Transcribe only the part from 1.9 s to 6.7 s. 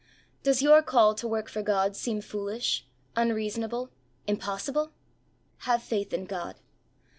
seem foolish, unreasonable, impossible?" Have faith in God."